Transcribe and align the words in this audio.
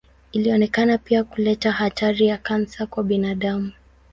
Ilionekana 0.31 0.97
pia 0.97 1.23
kuleta 1.23 1.71
hatari 1.71 2.25
ya 2.27 2.37
kansa 2.37 2.85
kwa 2.85 3.03
binadamu. 3.03 3.71